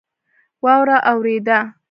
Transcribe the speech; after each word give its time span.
واوره 0.63 0.97
اوورېده 1.09 1.57